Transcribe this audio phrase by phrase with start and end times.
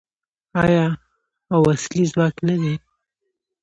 [0.63, 0.85] آیا
[1.53, 2.73] او اصلي ځواک نه دی؟